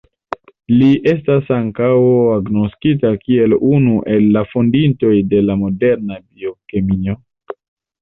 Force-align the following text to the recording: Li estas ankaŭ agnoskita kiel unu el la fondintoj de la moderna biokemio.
Li 0.77 0.87
estas 1.11 1.51
ankaŭ 1.57 1.89
agnoskita 2.37 3.13
kiel 3.27 3.55
unu 3.75 3.95
el 4.17 4.27
la 4.39 4.45
fondintoj 4.57 5.15
de 5.37 5.47
la 5.49 5.63
moderna 5.65 6.23
biokemio. 6.27 7.21